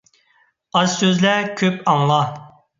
[0.77, 2.21] ئاز سۆزلە، كۆپ ئاڭلا.